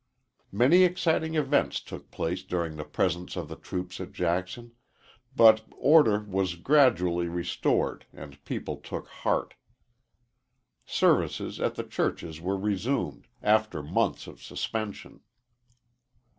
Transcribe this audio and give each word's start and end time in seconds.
Many 0.51 0.81
exciting 0.81 1.35
events 1.35 1.79
took 1.79 2.09
place 2.09 2.41
during 2.41 2.75
the 2.75 2.83
presence 2.83 3.35
of 3.35 3.49
the 3.49 3.55
troops 3.55 4.01
at 4.01 4.13
Jackson, 4.13 4.71
but 5.35 5.63
order 5.77 6.21
was 6.21 6.55
gradually 6.55 7.27
restored 7.27 8.07
and 8.11 8.43
people 8.43 8.77
took 8.77 9.07
heart. 9.07 9.53
Services 10.87 11.59
at 11.59 11.75
the 11.75 11.83
churches 11.83 12.41
were 12.41 12.57
resumed, 12.57 13.27
after 13.43 13.83
months 13.83 14.25
of 14.25 14.41
suspension. 14.41 15.21